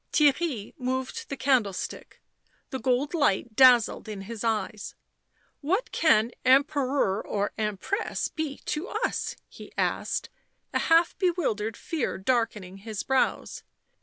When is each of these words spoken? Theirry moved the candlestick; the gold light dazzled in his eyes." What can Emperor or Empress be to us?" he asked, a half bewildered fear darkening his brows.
Theirry 0.11 0.73
moved 0.79 1.29
the 1.29 1.37
candlestick; 1.37 2.23
the 2.71 2.79
gold 2.79 3.13
light 3.13 3.55
dazzled 3.55 4.09
in 4.09 4.21
his 4.21 4.43
eyes." 4.43 4.95
What 5.61 5.91
can 5.91 6.31
Emperor 6.43 7.23
or 7.23 7.53
Empress 7.55 8.27
be 8.27 8.57
to 8.65 8.87
us?" 8.87 9.35
he 9.47 9.71
asked, 9.77 10.31
a 10.73 10.79
half 10.79 11.15
bewildered 11.19 11.77
fear 11.77 12.17
darkening 12.17 12.77
his 12.77 13.03
brows. 13.03 13.61